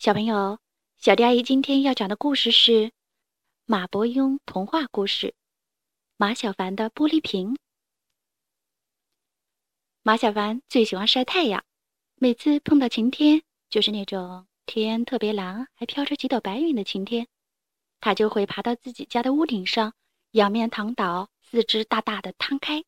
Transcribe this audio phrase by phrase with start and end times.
[0.00, 0.58] 小朋友，
[0.96, 2.72] 小迪阿姨今天要讲的故事是
[3.66, 5.26] 《马伯庸童话故事》
[6.16, 7.52] 《马小凡的玻璃瓶》。
[10.00, 11.62] 马小凡最喜欢晒太阳，
[12.14, 17.28] 每次碰到晴天，就是那种天特别蓝，还飘着几朵白云的晴天，
[18.00, 19.92] 他就会爬到自己家的屋顶上，
[20.30, 22.84] 仰面躺倒，四肢大大的摊开，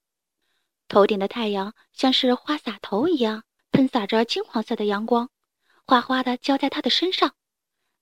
[0.89, 5.29] 头顶的太阳像是花洒头一样，喷洒着金黄色的阳光。
[5.87, 7.35] 哗哗的浇在他的身上，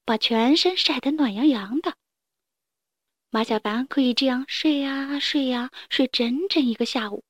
[0.05, 1.95] 把全身晒得暖洋洋的。
[3.31, 7.25] 马小凡可以这样睡呀睡呀睡整整一个下午。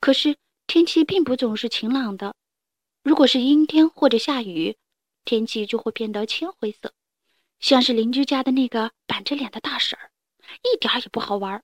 [0.00, 2.34] 可是天气并不总是晴朗的，
[3.02, 4.76] 如果是阴天或者下雨，
[5.24, 6.94] 天气就会变得青灰色，
[7.58, 10.10] 像是邻居家的那个板着脸的大婶儿，
[10.62, 11.62] 一点也不好玩。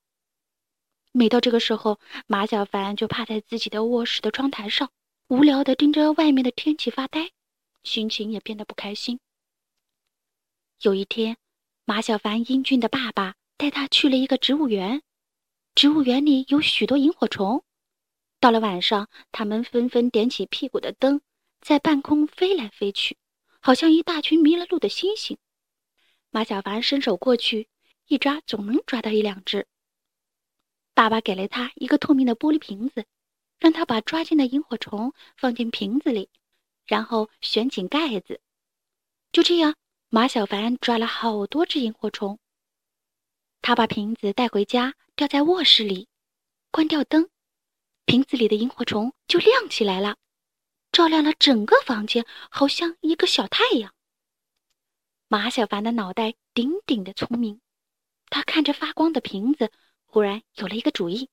[1.12, 4.90] 每到这个时候，马小凡就趴在自己的卧室的窗台上，
[5.28, 7.30] 无聊的盯着外面的天气发呆。
[7.86, 9.20] 心情也变得不开心。
[10.82, 11.38] 有一天，
[11.84, 15.02] 马小凡英俊的爸爸带他去了一个植物园，
[15.74, 17.64] 植物园里有许多萤火虫。
[18.40, 21.22] 到了晚上，他们纷纷点起屁股的灯，
[21.60, 23.16] 在半空飞来飞去，
[23.60, 25.38] 好像一大群迷了路的星星。
[26.30, 27.68] 马小凡伸手过去
[28.08, 29.66] 一抓，总能抓到一两只。
[30.92, 33.06] 爸爸给了他一个透明的玻璃瓶子，
[33.58, 36.28] 让他把抓进的萤火虫放进瓶子里。
[36.86, 38.40] 然后旋紧盖子，
[39.32, 39.74] 就这样，
[40.08, 42.38] 马小凡抓了好多只萤火虫。
[43.60, 46.08] 他把瓶子带回家，吊在卧室里，
[46.70, 47.28] 关掉灯，
[48.04, 50.16] 瓶子里的萤火虫就亮起来了，
[50.92, 53.92] 照亮了整个房间，好像一个小太阳。
[55.26, 57.60] 马小凡的脑袋顶顶的聪明，
[58.30, 59.72] 他看着发光的瓶子，
[60.04, 61.28] 忽然有了一个主意。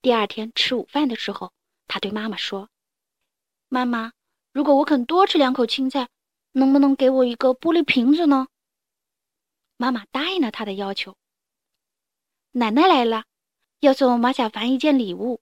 [0.00, 1.52] 第二天吃午饭的时候，
[1.86, 2.70] 他对妈妈说。
[3.68, 4.12] 妈妈，
[4.52, 6.08] 如果我肯多吃两口青菜，
[6.52, 8.46] 能不能给我一个玻璃瓶子呢？
[9.76, 11.16] 妈妈答应了他的要求。
[12.52, 13.24] 奶奶来了，
[13.80, 15.40] 要送马小凡一件礼物。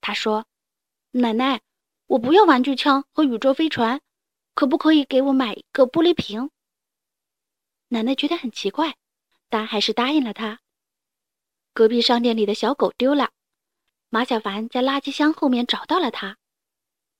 [0.00, 0.46] 他说
[1.12, 1.60] ：“奶奶，
[2.06, 4.00] 我不要玩具枪和宇宙飞船，
[4.54, 6.50] 可不可以给我买一个玻璃瓶？”
[7.88, 8.96] 奶奶觉得很奇怪，
[9.48, 10.60] 但还是答应了他。
[11.74, 13.30] 隔壁商店里的小狗丢了，
[14.08, 16.36] 马小凡在垃圾箱后面找到了它。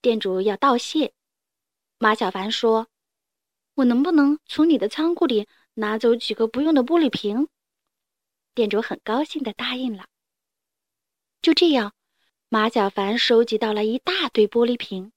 [0.00, 1.12] 店主要道谢，
[1.98, 2.86] 马小凡说
[3.75, 7.48] ：“我能不能从你的仓库里拿走几个不用的玻璃瓶？”
[8.54, 10.06] 店主很高兴的答应了。
[11.42, 11.94] 就这样，
[12.48, 15.10] 马小凡收集到了一大堆玻璃瓶，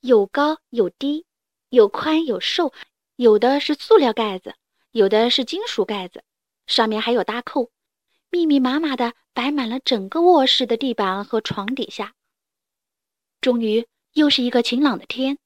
[0.00, 1.26] 有高有低，
[1.68, 2.72] 有宽有瘦，
[3.16, 4.54] 有的是塑料盖子，
[4.92, 6.22] 有的是金属盖子，
[6.68, 7.72] 上面还有搭扣，
[8.30, 12.14] 密密麻麻的摆满了整个卧室的地板和床底下。
[13.40, 15.38] 终于又是一个晴朗的天，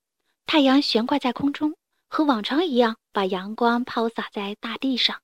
[0.47, 1.76] 太阳悬挂在空中，
[2.08, 5.20] 和往常一样，把阳光抛洒在大地上，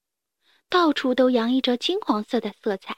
[0.69, 2.95] 到处都洋溢着金黄色的色彩。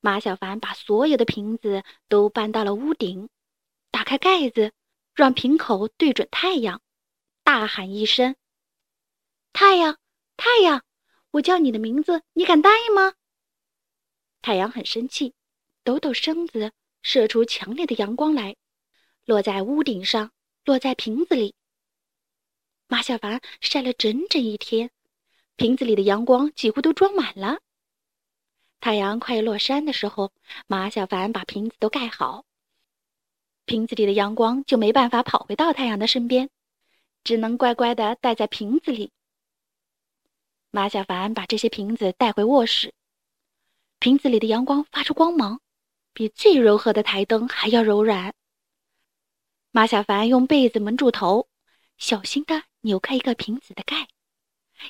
[0.00, 3.28] 马小凡把所有的瓶子都搬到了屋顶，
[3.90, 4.72] 打开盖子，
[5.14, 6.80] 让瓶口对准太阳，
[7.42, 8.36] 大喊一声
[9.52, 9.98] ：“太阳，
[10.36, 10.82] 太阳，
[11.32, 13.14] 我叫你的名字，你敢答应吗？”
[14.40, 15.34] 太阳很生气，
[15.84, 16.72] 抖抖身子。
[17.08, 18.56] 射出强烈的阳光来，
[19.26, 20.32] 落在屋顶上，
[20.64, 21.54] 落在瓶子里。
[22.88, 24.90] 马小凡晒了整整一天，
[25.54, 27.60] 瓶子里的阳光几乎都装满了。
[28.80, 30.32] 太阳快要落山的时候，
[30.66, 32.44] 马小凡把瓶子都盖好，
[33.66, 36.50] 瓶子里的阳光就没办法跑回到太阳的身边，
[37.22, 39.12] 只能乖乖的待在瓶子里。
[40.72, 42.92] 马小凡把这些瓶子带回卧室，
[44.00, 45.60] 瓶子里的阳光发出光芒。
[46.16, 48.34] 比最柔和的台灯还要柔软。
[49.70, 51.50] 马小凡用被子蒙住头，
[51.98, 54.08] 小心地扭开一个瓶子的盖，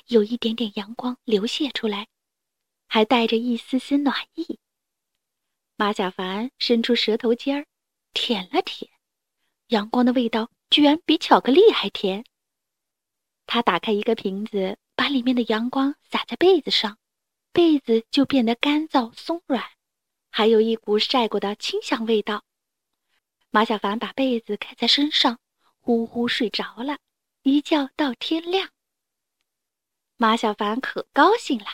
[0.05, 2.07] 有一点点阳光流泻出来，
[2.87, 4.57] 还带着一丝丝暖意。
[5.75, 7.67] 马小凡伸出舌头尖儿，
[8.13, 8.89] 舔了舔，
[9.67, 12.23] 阳光的味道居然比巧克力还甜。
[13.45, 16.97] 他打开一个瓶子，把里面的阳光洒在被子上，
[17.51, 19.61] 被子就变得干燥松软。
[20.37, 22.43] 还有一股晒过的清香味道。
[23.49, 25.39] 马小凡把被子盖在身上，
[25.79, 26.99] 呼呼睡着了，
[27.41, 28.69] 一觉到天亮。
[30.15, 31.65] 马小凡可高兴了，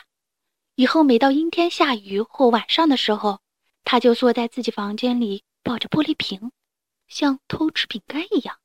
[0.76, 3.42] 以后每到阴天、下雨或晚上的时候，
[3.84, 6.50] 他就坐在自己房间里，抱着玻璃瓶，
[7.06, 8.58] 像偷吃饼干一样，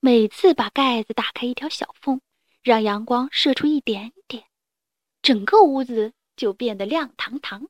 [0.00, 2.22] 每次把盖子打开一条小缝，
[2.62, 4.44] 让阳光射出一点点，
[5.20, 7.68] 整个屋子就变得亮堂堂。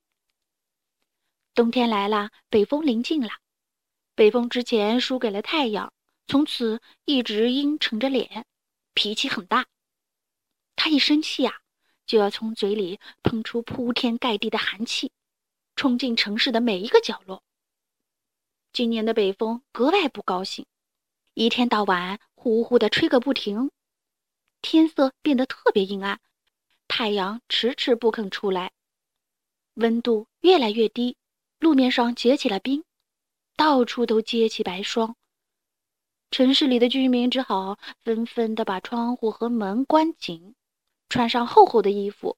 [1.54, 3.28] 冬天来了，北风临近了。
[4.14, 5.93] 北风之前输给了太阳，
[6.26, 8.46] 从此一直阴沉着脸，
[8.94, 9.66] 脾气很大。
[10.76, 11.60] 他一生气呀，
[12.06, 15.12] 就要从嘴里喷出铺天盖地的寒气，
[15.76, 17.43] 冲进城市的每一个角落。
[18.72, 20.64] 今年的北风格外不高兴，
[21.34, 23.70] 一天到晚呼呼的吹个不停，
[24.62, 26.19] 天色变得特别阴暗，
[26.88, 28.72] 太阳迟迟不肯出来，
[29.75, 31.16] 温度越来越低，
[31.62, 32.82] 路面上结起了冰，
[33.56, 35.14] 到处都结起白霜。
[36.32, 40.56] 城市里的居民只好纷纷的把窗户和门关紧，
[41.09, 42.37] 穿上厚厚的衣服。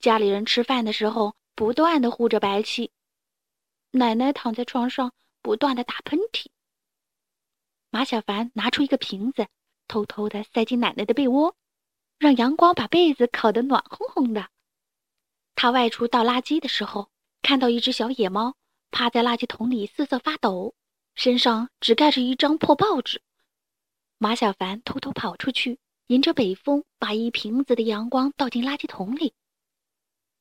[0.00, 2.90] 家里人吃饭的时候不断的呼着白气，
[3.92, 5.12] 奶奶躺在床上。
[5.42, 6.46] 不断的打喷嚏。
[7.90, 9.46] 马小凡拿出一个瓶子，
[9.86, 11.54] 偷偷的塞进奶奶的被窝，
[12.18, 14.48] 让阳光把被子烤得暖烘烘的。
[15.54, 17.08] 他外出倒垃圾的时候，
[17.46, 18.56] 看到一只小野猫
[18.90, 20.74] 趴在垃圾桶里瑟瑟发抖，
[21.14, 23.22] 身上只盖着一张破报纸。
[24.18, 25.78] 马小凡偷偷跑出去，
[26.08, 29.32] 迎着北风，把一瓶子的阳光倒进垃圾桶里。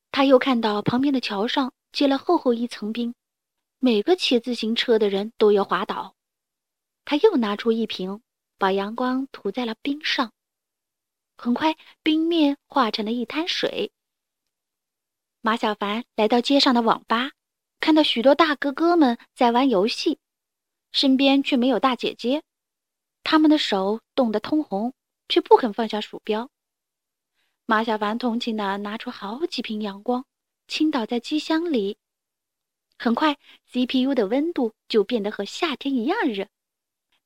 [0.09, 3.13] 他又看到旁边的桥上结了厚厚一层冰。
[3.77, 6.15] 每个骑自行车的人都要滑倒。
[7.03, 8.23] 他又拿出一瓶，
[8.57, 10.31] 把阳光涂在了冰上。
[11.37, 13.91] 很快，冰面化成了一滩水。
[15.45, 17.29] 马小凡来到街上的网吧，
[17.79, 20.17] 看到许多大哥哥们在玩游戏，
[20.91, 22.41] 身边却没有大姐姐。
[23.23, 24.95] 他们的手冻得通红，
[25.29, 26.49] 却不肯放下鼠标。
[27.67, 30.25] 马小凡同情地拿出好几瓶阳光，
[30.67, 31.99] 倾倒在机箱里。
[32.97, 33.37] 很快
[33.71, 36.47] ，CPU 的温度就变得和夏天一样热。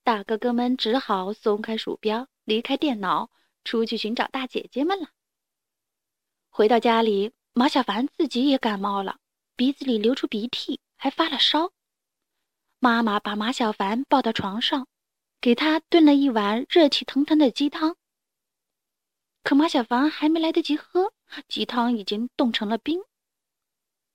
[0.04, 3.30] 大哥哥们只好松开鼠标，离开电脑，
[3.64, 5.08] 出去寻找大姐姐们了。
[6.50, 9.20] 回到家里，马小凡自己也感冒了，
[9.56, 11.72] 鼻子里流出鼻涕，还发了烧。
[12.80, 14.88] 妈妈把马小凡抱到床上，
[15.42, 17.98] 给他炖了一碗热气腾腾的鸡汤。
[19.44, 21.12] 可马小凡还没来得及喝，
[21.48, 23.02] 鸡汤已经冻成了冰。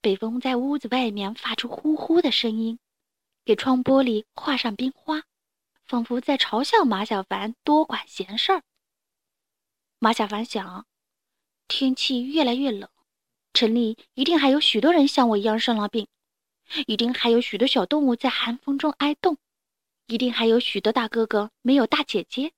[0.00, 2.78] 北风在屋子外面发出呼呼的声音，
[3.44, 5.22] 给窗玻璃画上冰花，
[5.84, 8.62] 仿佛在嘲笑马小凡多管闲事儿。
[9.98, 10.86] 马小凡想，
[11.68, 12.88] 天气越来越冷，
[13.54, 16.08] 城里一定还有许多人像我一样生了病，
[16.86, 19.38] 一定还有许多小动物在寒风中挨冻，
[20.06, 22.52] 一定还有许多大哥哥没有大姐姐，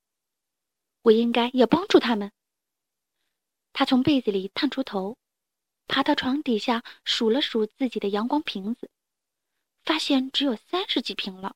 [1.02, 2.32] 我应该也帮助他们。
[3.72, 5.16] 他从被子里探出头。
[5.88, 8.90] 爬到床底下数了数自己的阳光瓶子，
[9.84, 11.54] 发现只有三十几瓶了，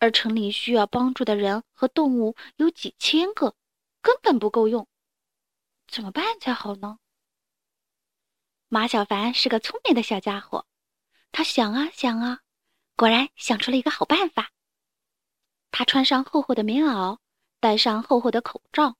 [0.00, 3.54] 而城里需要帮助的人和动物有几千个，
[4.02, 4.88] 根本不够用，
[5.86, 6.98] 怎么办才好呢？
[8.74, 10.66] 马小凡是个聪明的小家伙，
[11.30, 12.40] 他想啊想啊，
[12.96, 14.50] 果然想出了一个好办法。
[15.70, 17.18] 他穿上厚厚的棉袄，
[17.60, 18.96] 戴上厚厚的口罩，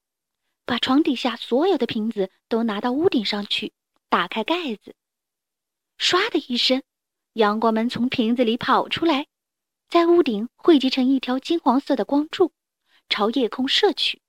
[0.64, 3.72] 把床底下所有的瓶子都拿到屋顶上去。
[4.08, 4.94] 打开盖子，
[5.98, 6.80] 唰的一声，
[7.32, 9.26] 阳光们从瓶子里跑出来，
[9.88, 12.52] 在屋顶汇集成一条金黄色的光柱，
[13.08, 14.22] 朝夜空射去，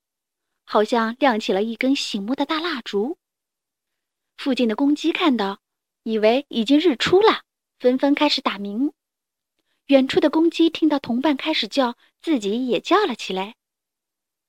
[0.64, 3.16] 好像亮起了一根醒目的大蜡烛。
[4.36, 5.60] 附近的公鸡看到，
[6.02, 7.42] 以为已经日出了，
[7.78, 8.92] 纷纷开始打鸣。
[9.86, 13.56] 远处的公鸡听到同伴开始叫，自己也叫了起来。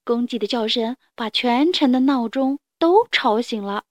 [0.03, 3.85] 公鸡的叫声把全城的闹钟都吵醒了。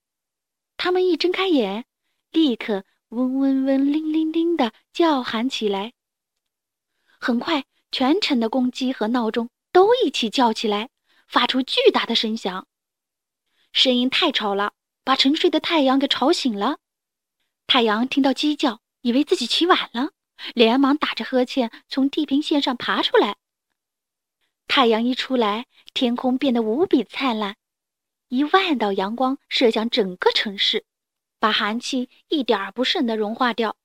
[0.76, 1.84] 他们一睁开眼，
[2.30, 5.92] 立刻嗡嗡嗡、铃铃铃的叫喊起来。
[7.18, 10.90] 很快，全城的公鸡和闹钟都一起叫起来，
[11.26, 12.66] 发出巨大的声响。
[13.72, 14.72] 声音太吵了，
[15.06, 16.80] 把沉睡的太阳给吵醒了。
[17.68, 20.10] 太阳听到鸡叫，以为自己起晚了，
[20.52, 23.36] 连忙打着呵欠从地平线上爬出来。
[24.66, 27.54] 太阳一出来，天空变得无比灿烂。
[28.26, 30.84] 一万道阳光射向整个城市，
[31.38, 33.76] 把寒气一点儿不剩的融化掉。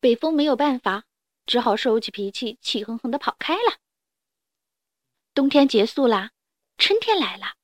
[0.00, 1.04] 北风没有办法，
[1.44, 3.76] 只好收起脾气，气哼哼的跑开了。
[5.34, 6.30] 冬天结束啦，
[6.78, 7.56] 春天来了，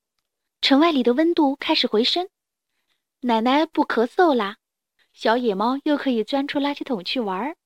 [0.61, 2.29] 城外里的温度开始回升。
[3.21, 4.57] 奶奶不咳嗽啦，
[5.13, 7.57] 小野猫又可以钻出垃圾桶去玩儿。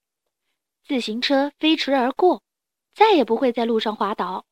[0.85, 2.43] 自行车飞驰而过，
[2.95, 4.45] 再也不会在路上滑倒。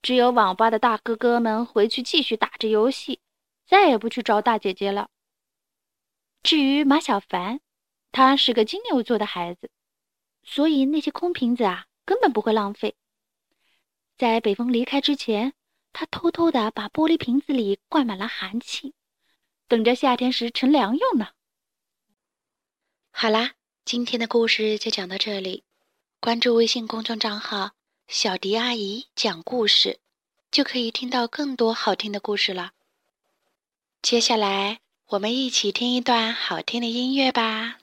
[0.00, 3.20] 只有网吧的大哥哥们回去继续打着游戏，
[3.66, 5.10] 再也不去找大姐姐了。
[6.42, 7.60] 至于马小凡，
[8.12, 9.70] 他是个金牛座的孩子，
[10.44, 12.94] 所以那些空瓶子啊，根本不会浪费。
[14.16, 15.52] 在北风离开之前，
[15.92, 18.94] 他偷偷的把玻璃瓶子里灌满了寒气，
[19.66, 21.28] 等着夏天时乘凉用呢。
[23.10, 23.52] 好啦，
[23.84, 25.64] 今天的故事就讲到这里，
[26.20, 27.72] 关注微信公众账号。
[28.06, 30.00] 小迪阿姨讲故事，
[30.50, 32.72] 就可以听到更多好听的故事了。
[34.00, 37.80] 接下来，我们一起听一段好听的音乐吧。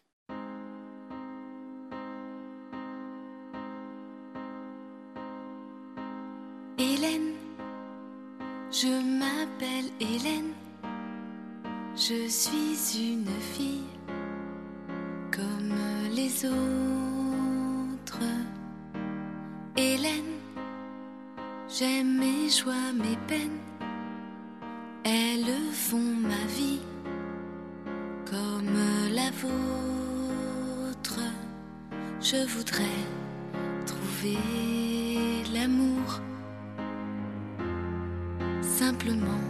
[8.78, 10.52] Je m'appelle Hélène,
[11.96, 13.88] je suis une fille
[15.32, 15.80] comme
[16.12, 18.20] les autres.
[19.78, 20.36] Hélène,
[21.70, 23.62] j'aime mes joies, mes peines,
[25.06, 26.82] elles font ma vie
[28.30, 28.78] comme
[29.14, 31.22] la vôtre.
[32.20, 33.00] Je voudrais
[33.86, 34.38] trouver
[35.54, 36.20] l'amour
[38.86, 39.46] simplement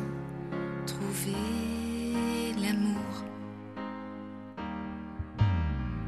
[0.87, 1.35] trouver
[2.61, 3.11] l'amour.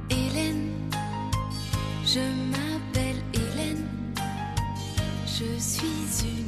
[0.10, 0.72] Hélène,
[2.06, 3.86] je m'appelle Hélène,
[5.26, 6.47] je suis une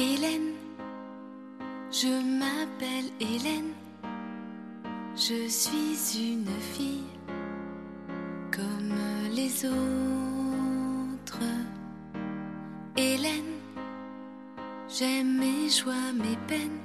[0.00, 0.54] Hélène,
[1.92, 3.74] je m'appelle Hélène,
[5.14, 7.04] je suis une fille
[8.50, 8.96] comme
[9.30, 11.44] les autres.
[12.96, 13.58] Hélène,
[14.88, 16.80] j'aime mes joies, mes peines,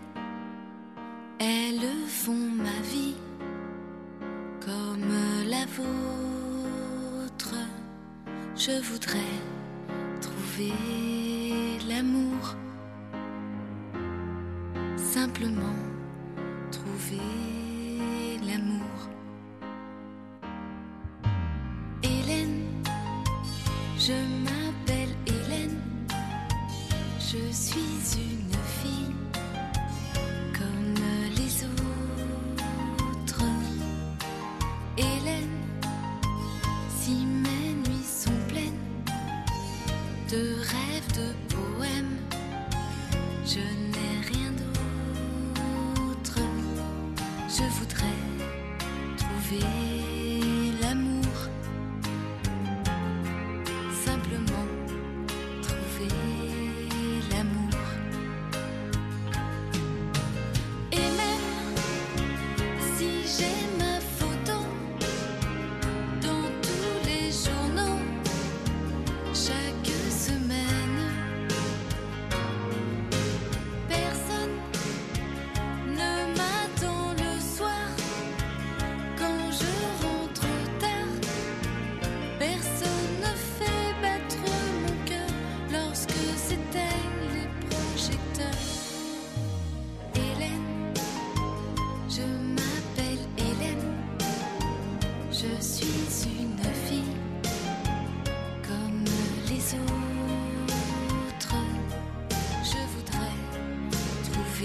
[1.39, 3.15] elles font ma vie
[4.60, 5.13] comme
[5.48, 7.55] la vôtre.
[8.57, 9.39] Je voudrais
[10.19, 10.74] trouver
[11.88, 12.57] l'amour
[16.71, 17.19] trouver
[18.47, 18.99] l'amour.
[22.03, 22.63] Hélène,
[23.97, 24.13] je
[24.43, 25.79] m'appelle Hélène,
[27.19, 29.15] je suis une fille
[30.53, 30.95] comme
[31.35, 33.45] les autres.
[34.97, 35.59] Hélène,
[36.97, 38.85] si mes nuits sont pleines
[40.29, 40.55] de
[43.45, 43.94] Je n'ai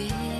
[0.09, 0.40] appear